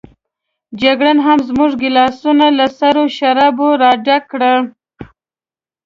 جګړن 0.81 1.17
هم 1.25 1.39
زموږ 1.49 1.71
ګیلاسونه 1.81 2.45
له 2.57 2.65
سرو 2.77 3.03
شرابو 3.17 3.67
راډک 3.83 4.23
کړل. 4.31 4.61